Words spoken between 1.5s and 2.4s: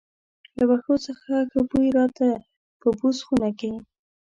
ښه بوی راته،